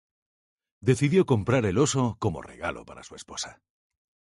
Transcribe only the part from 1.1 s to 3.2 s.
comprar el oso como regalo para su